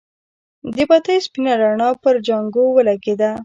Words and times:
د 0.75 0.77
بتۍ 0.89 1.17
سپينه 1.25 1.53
رڼا 1.61 1.89
پر 2.03 2.15
جانکو 2.27 2.63
ولګېده. 2.75 3.31